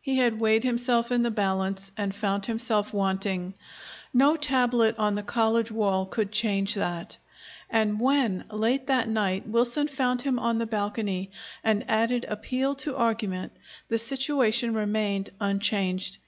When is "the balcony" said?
10.58-11.30